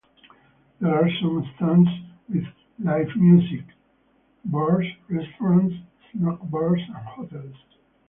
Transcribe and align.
There 0.79 0.95
are 0.95 1.07
some 1.21 1.45
stands 1.55 1.87
with 2.27 2.43
live 2.79 3.15
music, 3.15 3.63
bars, 4.45 4.87
restaurants, 5.07 5.75
snack 6.11 6.39
bars, 6.49 6.81
and 6.87 7.05
hotels. 7.05 7.55